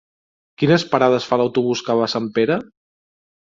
Quines 0.61 0.85
parades 0.93 1.27
fa 1.33 1.39
l'autobús 1.43 1.85
que 1.91 1.99
va 2.01 2.09
a 2.09 2.11
Sempere? 2.17 2.59